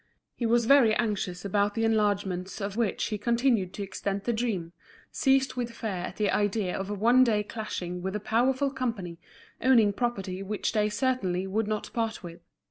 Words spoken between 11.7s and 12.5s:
part with.